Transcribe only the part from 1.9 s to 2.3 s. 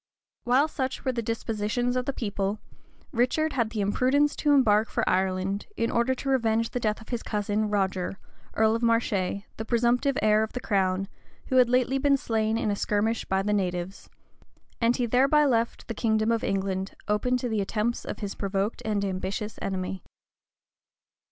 of the